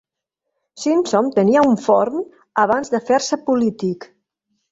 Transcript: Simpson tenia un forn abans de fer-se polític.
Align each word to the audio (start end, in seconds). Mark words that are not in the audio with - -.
Simpson 0.83 1.27
tenia 1.35 1.63
un 1.73 1.75
forn 1.83 2.25
abans 2.63 2.91
de 2.95 3.03
fer-se 3.11 3.41
polític. 3.51 4.09